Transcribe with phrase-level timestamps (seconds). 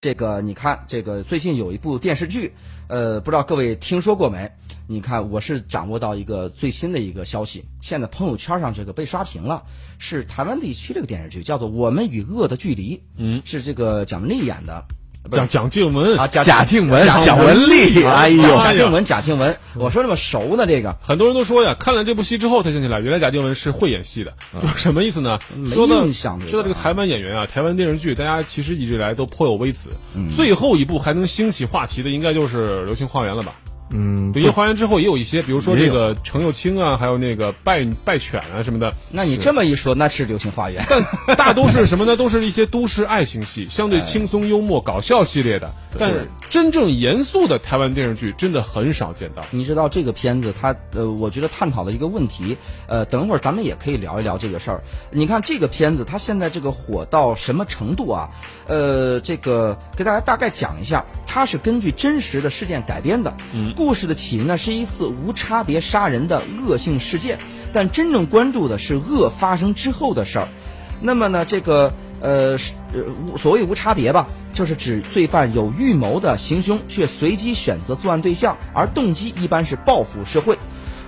[0.00, 2.52] 这个你看，这个最近有一部电视剧，
[2.86, 4.48] 呃，不知道各位听说过没？
[4.86, 9.64] 你看，我是掌握到一个最新的一个消息，现在朋友圈上这个被刷屏了，
[9.98, 14.84] 是台湾地区这个电视剧，叫做《我们与恶的距离》，嗯，是这个蒋雯丽演的。
[15.30, 25.38] 蒋蒋静雯啊，贾贾静雯蒋雯丽啊哎呦贾静雯，贾静雯，我说这么熟呢，这个很多人都说呀，看了这部戏之后才想起来，原来贾静雯是会演戏的，就是什么意思呢？
[25.66, 26.06] 说到
[26.46, 29.90] 说到这个台湾演员啊，台湾电视剧，大家其实一直以来都颇有微词。
[30.34, 33.52] 最后一部还能兴起话题的，应该就是《流星花园》了吧？
[33.90, 40.84] 嗯，流星花园之后也有一些，比如说这个程又青啊，还有那个拜拜犬啊什么的，那你这么一说，那是《流星花园》。
[41.26, 42.16] 但 大都是什么呢？
[42.16, 45.72] 都是一些都市爱情戏，相对轻松幽默、搞笑系列的。
[45.98, 49.42] 但是真正严肃的台湾电视剧真的很少见到。
[49.50, 54.82] 你知道这个片子它呃，我觉得探讨了一个问题，呃，等会儿咱们也可以聊一聊这个事儿。
[55.10, 58.28] 你看这个片子，它现在这个火到什么程度啊？
[58.66, 63.34] 呃，这个给大家大概讲一下，它是根据真实的事件改编的。
[63.52, 67.38] 嗯，故事的起因呢是一次无差别杀人的恶性事件，
[67.72, 70.48] 但真正关注的是恶发生之后的事儿。
[71.00, 80.58] 那么呢，这个呃是呃无所谓无差别吧，就是指罪犯有预谋的行凶，却随机选择作案对象，而动机一般是报复社会。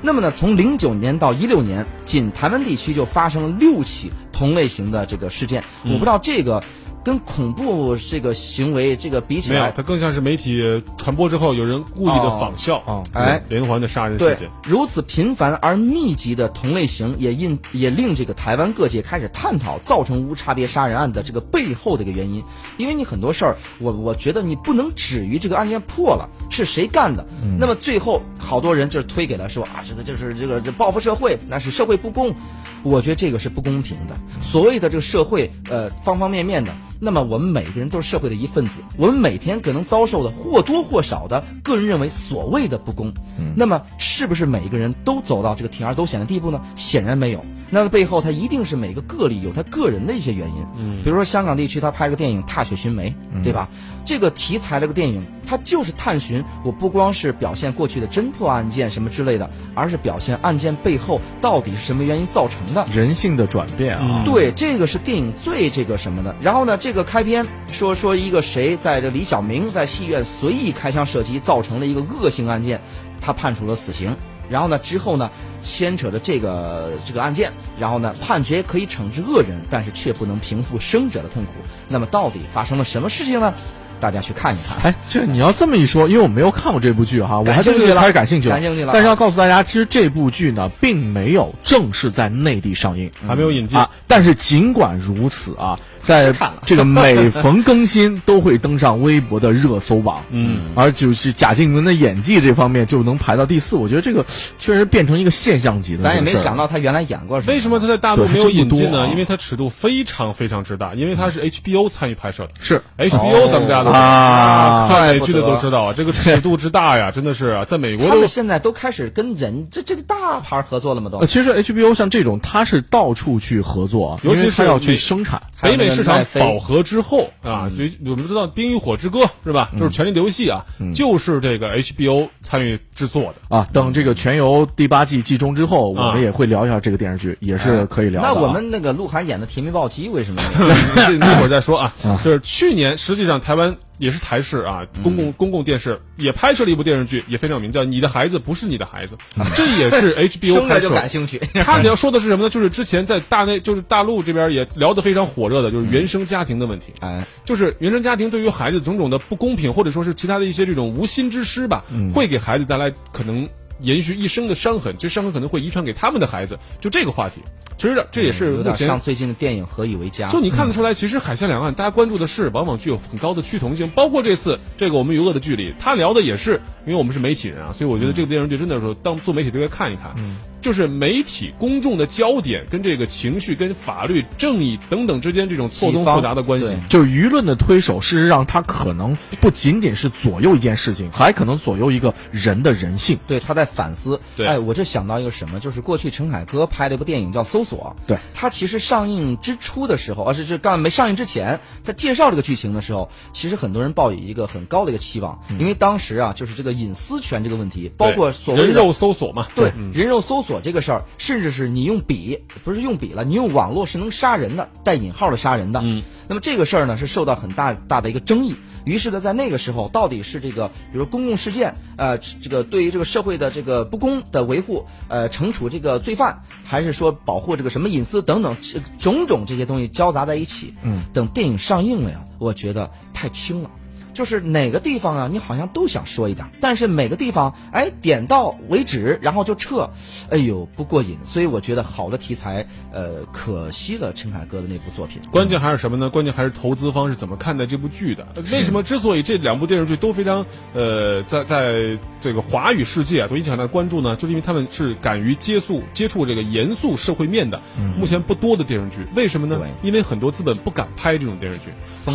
[0.01, 5.65] 那么呢，从零九年到一六年，仅台湾地区就发生了六起同类型的这个事件。
[5.83, 6.63] 我不知道这个
[7.03, 22.43] 跟恐怖这个行为这个比起没有，来，它更像是媒体传播之后，有人故意的仿效，啊哎连环的杀人事对件。，如此频繁而密集的同类型，也印也令这个台湾各界开始探讨造成无差别杀人案的这个背后的一个原因。
[22.77, 27.25] 因为你很多事儿，我我觉得你不能止于这个案件破了是谁干的，
[27.59, 32.35] 那么最后好多人就是推给了说啊，这个就是这个这报复社会，那是社会不公。
[32.83, 34.17] 我觉得这个是不公平的。
[34.41, 43.13] 所谓的这个社会，呃，方方面面的，那么我们每个人都是社会的一份子，我们每天可能遭受的或多或少的个人认为所谓的不公。
[43.55, 46.61] 那么是不是每一个人都走到这个铤而走险的地步呢？
[46.75, 47.45] 显然没有。
[47.71, 50.67] 那背后它一定是每个个例有他个人的一些原因。
[50.77, 53.11] 嗯，比如说香港地区他拍个电影《踏雪寻梅》，
[53.45, 53.69] 对吧？
[54.05, 62.85] 这个题材这个电影，它就是探寻我不光是表现过去的侦破案件什么之类的，而是表现案件背后到底是什么原因造成的。
[62.91, 66.35] 人性的转变啊，对，这个是电影最这个什么的。
[66.41, 72.81] 然后呢，这个开篇说说一个谁在这李小明在戏院随意开枪射击，造成了一个恶性案件，
[73.21, 74.17] 他判处了死刑。
[74.51, 75.31] 然后呢，之后呢，
[75.63, 81.53] 牵扯着这个这个案件，然后呢，判决可以惩治恶人，但是却不能平复生者的痛苦。
[81.89, 83.55] 那么到底发生了什么事情呢？
[84.01, 84.79] 大家去看一看。
[84.83, 88.55] 哎，这你要这么一说，因为我没有看过这部剧哈，我还真是感兴趣了开始感兴趣了。
[88.55, 93.79] 感兴趣了但是要告诉大家，其实这部剧呢，并没有正式在内地上映，还没有引进。
[93.79, 93.91] 啊。
[94.07, 104.25] 但是尽管如此啊，在看了这个每逢更新都会登上微博的热搜榜，嗯，而就是贾静雯的演技这方面就能排到第四，我觉得这个
[104.59, 106.05] 确实变成一个现象级的。
[106.05, 106.51] 咱也没想。
[106.61, 107.53] 到她原来演过什么。
[107.55, 109.05] 为什么她在大陆没有引进呢？
[109.05, 112.51] 啊因为它尺度非常非常之大，因为它是 HBO 参与拍摄的。
[112.61, 121.09] 是 HBO 咱们大家的啊看美剧的都知道啊，这个尺度之大呀，真的是啊，在美国都他们现在都开始跟人这这个大牌合作了吗？
[121.11, 125.41] 都呃，其实 HBO 像这种，它是到处去合作，尤其是要去生产。
[125.63, 129.71] 北美市场饱和之后啊，所以我们知道《冰与火之歌》是吧？
[129.79, 133.57] 就是《权力的游戏》啊，就是这个 HBO 参与制作的。
[133.57, 138.23] 啊，等这个全游第八季季中之后，我啊们也会聊一下这个电视剧，也是可以聊。
[138.23, 140.43] 那我们那个鹿晗演的《甜蜜暴击》为什么？
[140.97, 141.93] 那那会儿再说啊，
[142.25, 149.17] 就是去年实际上台湾也是台式啊，公共公共电视也拍摄了一部电视剧，也非常有名，叫《你的孩子不是你的孩子》，
[149.55, 150.91] 这也是 HBO 拍摄。
[150.91, 151.39] 感兴趣。
[151.63, 152.51] 他要说的是什么呢？
[152.51, 156.93] 就是之前在大内，就是大陆这边也聊得非常火热的，就是原生家庭的问题。
[157.01, 161.85] 哎，就是原生家庭对于孩子种种的不公平，或者说是其他的一些这种无心之失吧，
[162.15, 163.47] 会给孩子带来可能
[163.83, 166.59] 延续一生的伤痕，这伤痕可能会遗传给他们的孩子。
[166.81, 167.41] 就这个话题，
[167.77, 170.29] 其实这也是有点目前像最近的电影《何以为家》。
[170.33, 180.15] 就你看得出来，其实海峡两岸大家关注的事往往具有很高的趋同性，包括这次这个我们娱乐的距离，他聊的也是，因为我们是媒体人啊，所以我觉得这个电视剧真的是当做媒体都该看一看。
[180.61, 186.77] 就是媒体公众的焦点跟这个情绪、跟法律、正义等等之间这种错综复杂的关系。
[186.89, 193.19] 就是舆论的推手，事实上它可能不仅仅是左右一件事情，还可能左右一个人的人性。
[193.27, 194.21] 对，他在反思。
[194.37, 197.97] 对哎，我这想到一个什么，就是过去陈凯歌拍了一部电影叫《搜索》。
[198.09, 215.81] 对，他其实上映之初的时候，而是是刚没上映之前，他介绍这个剧情的时候，其实很多人抱以一个很高的一个期望，因为当时啊，就是这个隐私权这个问题，包括所谓的人肉搜索嘛，对人肉搜索这个事儿，甚至是你用笔，不是用笔了，你用网络是能杀人的，带引号的杀人的。
[215.85, 218.57] 嗯，那么这个事儿呢是受到很大大的一个争议。
[218.87, 230.73] 于是呢，在那个时候，到底是这个，比如公共事件，呃，这个对于这个社会的这个不公的维护，呃，惩处这个罪犯，还是说保护这个什么隐私等等，这种种这些东西交杂在一起。
[230.83, 233.71] 嗯，等电影上映了呀，我觉得太轻了。
[234.13, 239.89] 就是哪个地方啊，你好像都想说一点，但是每个地方，哎，点到为止，然后就撤，
[240.31, 241.17] 哎呦，不过瘾。
[241.25, 245.21] 所以我觉得好的题材，呃，可惜了陈凯歌的那部作品。
[245.31, 246.11] 关键还是什么呢？
[246.11, 248.27] 关键还是投资方是怎么看待这部剧的？
[248.51, 254.17] 为什么之所以这两部电视剧都非常呃，在在这个华语世界啊都引起很大关注呢？
[254.17, 257.61] 就是因为他们是敢于接触接触这个严肃社会面的，
[257.99, 259.07] 目前不多的电视剧。
[259.15, 259.61] 为什么呢？
[259.83, 261.67] 因为很多资本不敢拍这种电视剧，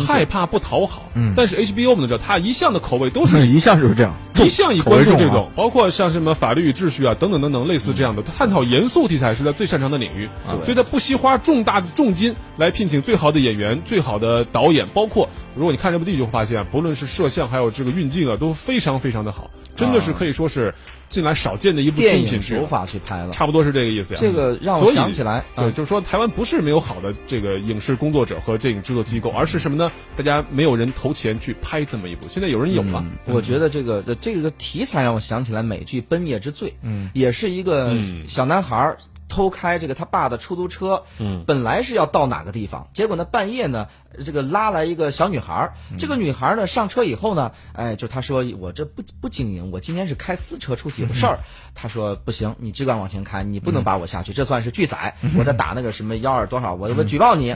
[0.04, 1.04] 害怕不讨好。
[1.14, 1.85] 嗯，但是 HBO。
[1.90, 10.28] 我们知道，他一向的口味都是一向就是这样，一向以关注这种，包括像什么法律与秩序啊等等等等类似这样的探讨严肃题材是他最擅长的领域，
[10.64, 20.74] 所以他不惜花重大的重金来聘请最好的演员、最好的导演，包括如果你看这部剧就会发现，不论是摄像还有这个运镜啊，都非常非常的好，真的是可以说是
[21.08, 24.20] 近来少见的一部电影手法去拍了，差不多是这个意思呀。
[24.20, 29.92] 这个让我想起来，对，就是说台湾不是没有好的这个影视工作者和电影制作机构，而是什么呢？
[30.16, 33.04] 大家没有人投钱去拍这么一部，现在有人有了。
[33.26, 37.96] 我觉得这个这个题材让我想起来美剧《奔夜之罪》，嗯，也是一个
[38.26, 38.96] 小男孩。
[39.28, 43.88] 偷开这个他爸的出租车，嗯，本来是要到哪个地方，结果呢半夜呢，
[44.24, 51.40] 这个拉来一个小女孩这个女孩呢上车以后呢，哎，就他说我这不不经营，我今天是开私车出去有事儿。
[51.74, 57.54] 他说不行，你只管往前开，你不能把我下去，这算是拒载，我在打那个什么幺二多少，我我举报你。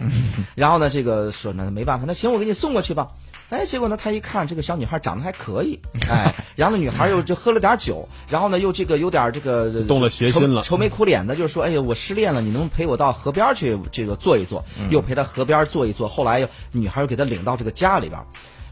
[0.55, 3.09] 然后呢，这个说那没办法，那行，我给你送过去吧。
[3.51, 14.65] 哎，结果呢，他一看这个小女孩长得还可以，哎，然后那女孩又就喝了点酒，然后呢又这个有点这个动了邪心了，愁眉苦脸的，就是说，哎呀，我失恋了，你能陪我到河边去这个坐一坐？
[14.89, 16.07] 又陪他河边坐一坐。
[16.07, 18.21] 后来又女孩又给他领到这个家里边，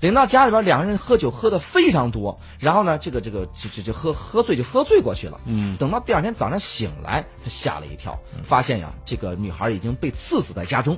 [0.00, 5.40] 领到家里边，两个人喝酒喝的非常多，然后呢，这个这个就就就喝喝醉就喝醉过去了。
[5.46, 10.96] 嗯，等到第二天早上醒来，他吓了一跳，发现呀，这个女孩已经被刺死在家中。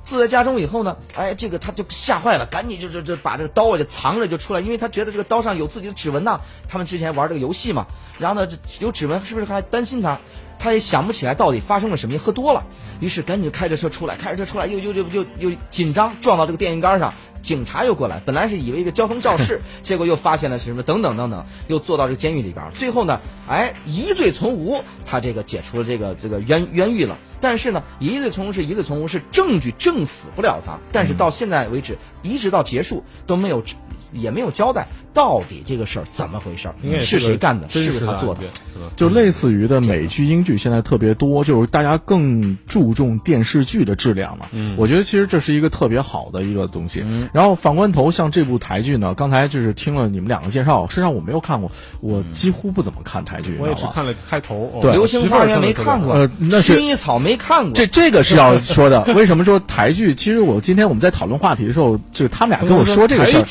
[0.00, 6.40] 刺在家中以后呢，哎，这个他就吓坏了，赶紧就就就把这个刀啊就藏着就出来，因为他觉得这个刀上有自己的指纹呐。
[6.68, 7.86] 他们之前玩这个游戏嘛，
[8.18, 8.48] 然后呢，
[8.80, 10.18] 有指纹是不是还担心他？
[10.60, 12.64] 他也想不起来到底发生了什么，喝多了，
[12.98, 17.14] 于是赶紧开着车出来，开着车出来又又又又又紧张撞到这个电线杆上。
[17.40, 27.18] 警察又过来，本来是以为一个交通肇事， 结果又发现了什么等等等等，又坐到这个监狱里边最后呢，哎，疑罪从无，他这个解除了这个这个冤冤狱了。
[27.40, 30.78] 但是呢，疑罪从无是疑罪从无，是证据证死不了他。
[30.92, 33.62] 但是到现在为止，一直到结束都没有。
[34.10, 38.40] 也没有交代到底这个事儿怎么回事儿，是谁干的，是不是他做的？
[38.94, 44.48] 就类似于的美剧、英剧现在特别多，就是大家更注重电视剧的质量了。
[44.52, 47.02] 嗯，我觉得其实这是一个特别好的一个东西。
[47.04, 51.70] 嗯，然后反观头，像这部台剧呢，刚才就是听了你们两个介绍，实际上我没有看过，
[52.00, 53.56] 我几乎不怎么看台剧。
[53.58, 54.78] 我也是看了开头。
[54.80, 57.72] 对，流星花园没看过，呃，那是薰衣草没看过。
[57.72, 59.02] 这这个是要说的。
[59.16, 60.14] 为什么说台剧？
[60.14, 63.44] 其实我今天我们在讨论话题的时候，就是他们俩跟我说这个事儿，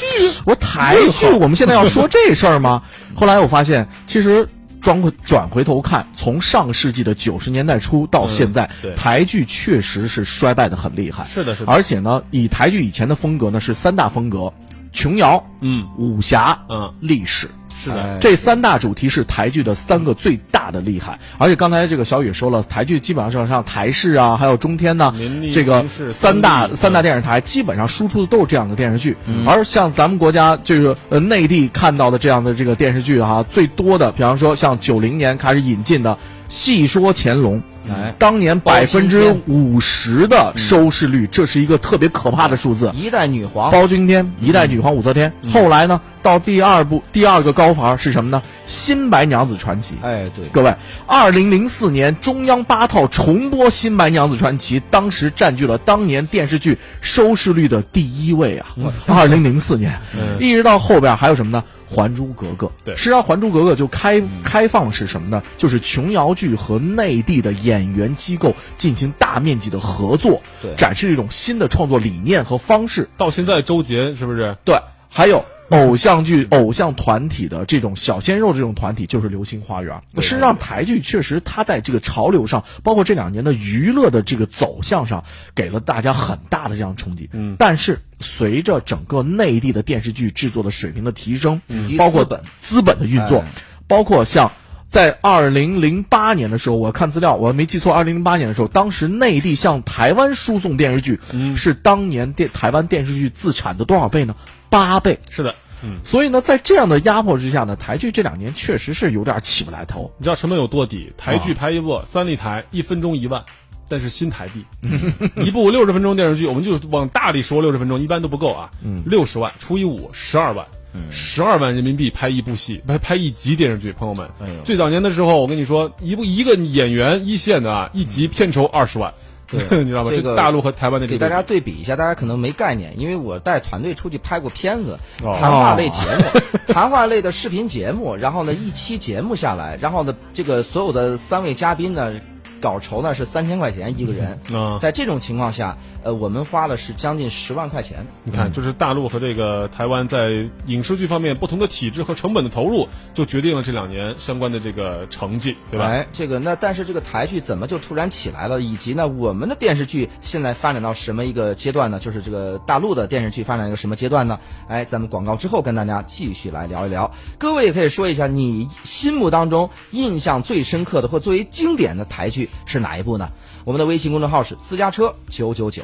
[0.46, 0.78] 我台。
[0.78, 2.82] 台剧，我们现在要说这事儿吗？
[3.16, 4.48] 后来我发现，其实
[4.82, 11.24] 转回转回头看，从上世纪的九十年代初到现在，台剧确实是衰败的很厉害。
[11.26, 11.72] 是的，是的。
[11.72, 14.54] 而且呢，以台剧以前的风格呢，是三大风格：
[14.94, 17.50] 琼瑶、嗯，武侠、嗯，历史。
[17.88, 25.14] 是的，这三大主题是台剧的三个最大的厉害，而且刚才这个小雨说了，台剧基本上像像台视啊，还有中天呢，
[25.54, 29.16] 这个三大三大电视台基本上输出的都是这样的电视剧，
[29.46, 36.14] 而像咱们国家这个呃内地看到的这样的这个电视剧哈，最多的，比方说像九零年开始引进的
[36.48, 37.58] 《戏说乾隆》。
[37.90, 42.92] 哎，当年百分之五十的收视率，这是一个特别可怕的数字。
[42.94, 43.72] 一代女皇。
[43.72, 45.32] 包青天，一代女皇武则天。
[45.54, 48.44] 后来呢，到第二部第二个高牌是什么呢？
[48.66, 49.96] 新白娘子传奇。
[50.02, 58.68] 哎，对，各位，二零零四年中央八套重播新白娘子传奇，当时占据了当年电视剧收视率的第一位啊。
[59.08, 59.98] 二零零四年，
[60.38, 61.64] 一直到后边还有什么呢？
[61.96, 65.42] 《还珠格格》对，实际上《还珠格格》就开开放是什么呢？
[65.58, 73.08] 就是琼瑶剧和内地的演员机构进行大面积的合作，对，展示一种新的创作理念和方式。
[73.16, 74.58] 到现在周杰是不是？
[74.66, 74.78] 对，
[75.10, 75.46] 还有。
[75.70, 80.02] 偶像剧、偶像团体的这种小鲜肉，这种团体就是《流星花园》。
[80.22, 87.30] 事实上，台剧确实它在这个潮流上，包括这两年的娱乐的这个走向上，给了大家很大的这样冲击。
[87.34, 91.62] 嗯，但是随着整个内地的电视剧制作的水平的提升，
[91.98, 93.44] 包括本资本的运作，
[93.88, 94.52] 包括像
[94.88, 104.36] 在二零零八年的时候，我看资料，我没记错，二零零八年的时候，当时内地向台湾输送电视剧，嗯是当年电台湾电视剧自产的多少倍呢？
[104.70, 105.20] 八倍。
[105.30, 105.54] 是的。
[105.84, 110.12] 嗯，所以呢，在这样的压迫之下呢，台剧这两年确实是有点起不来头。
[110.18, 111.14] 你知道成本有多低？
[111.16, 113.44] 台剧拍一部三立台一分钟一万，
[113.88, 114.66] 但是新台币，
[115.38, 118.72] 一部六十分钟电视剧，我们就往大里说，六十分钟一般都不够啊。
[118.84, 120.66] 嗯，六十万除以五，十二万，
[121.12, 123.92] 十二万人民币拍一部戏，拍拍一集电视剧。
[123.92, 124.30] 朋友们，
[124.64, 129.14] 最早年的时候，我跟你说，一部一个演员一线的啊，一集片酬二十万。
[129.50, 130.12] 对， 你知道吗？
[130.12, 136.42] 这个大陆和台湾的给大家对比一下，大家可能没概念，因为我带团队出去拍过片子，谈话类节目，
[136.74, 142.14] 谈话类的视频节目，然后呢，一期节目下来，然后呢，这个所有的三位嘉宾呢。
[142.62, 144.40] 稿酬呢是三千块钱一个人，
[144.80, 148.06] 在这种情况下，呃，我们花的是将近十万块钱。
[148.24, 155.86] 你看，就是大陆和这个台湾在影视剧方面不同的体制和成本的投入，就决定了这两年相关的这个成绩，对吧？
[155.86, 158.62] 哎，这个那但是这个台剧怎么就突然起来了？
[158.62, 162.00] 以及呢，我们的电视剧现在发展到什么一个阶段呢？
[162.00, 164.40] 就是这个大陆的电视剧发展一个什么阶段呢？
[164.68, 167.12] 哎，咱们广告之后跟大家继续来聊一聊。
[167.38, 172.50] 各位也可以说一下你心目当中印象最深刻的或最为经典的台剧。
[172.66, 173.30] 是哪一部呢？
[173.64, 175.84] 我们的微信公众号是私家车九九九。